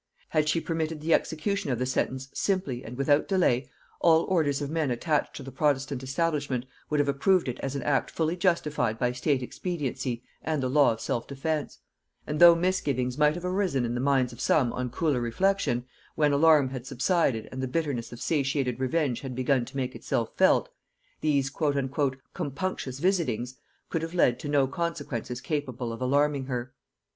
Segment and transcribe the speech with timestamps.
[0.29, 3.69] Had she permitted the execution of the sentence simply, and without delay,
[3.99, 7.83] all orders of men attached to the protestant establishment would have approved it as an
[7.83, 11.77] act fully justified by state expediency and the law of self defence;
[12.25, 16.31] and though misgivings might have arisen in the minds of some on cooler reflection, when
[16.33, 20.67] alarm had subsided and the bitterness of satiated revenge had begun to make itself felt,
[21.19, 21.51] these
[22.33, 23.59] "compunctious visitings"
[23.89, 26.73] could have led to no consequences capable of alarming her.